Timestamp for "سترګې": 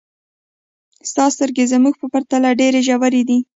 1.35-1.65